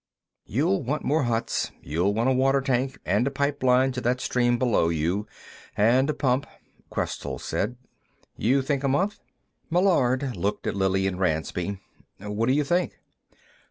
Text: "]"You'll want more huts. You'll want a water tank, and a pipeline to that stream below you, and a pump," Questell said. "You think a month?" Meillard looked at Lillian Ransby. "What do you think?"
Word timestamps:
"]"You'll 0.47 0.81
want 0.81 1.03
more 1.03 1.25
huts. 1.25 1.71
You'll 1.79 2.15
want 2.15 2.27
a 2.27 2.33
water 2.33 2.59
tank, 2.59 2.97
and 3.05 3.27
a 3.27 3.29
pipeline 3.29 3.91
to 3.91 4.01
that 4.01 4.19
stream 4.19 4.57
below 4.57 4.89
you, 4.89 5.27
and 5.77 6.09
a 6.09 6.13
pump," 6.15 6.47
Questell 6.89 7.37
said. 7.37 7.75
"You 8.35 8.63
think 8.63 8.83
a 8.83 8.87
month?" 8.87 9.19
Meillard 9.69 10.35
looked 10.35 10.65
at 10.65 10.73
Lillian 10.75 11.19
Ransby. 11.19 11.79
"What 12.19 12.47
do 12.47 12.53
you 12.53 12.63
think?" 12.63 12.97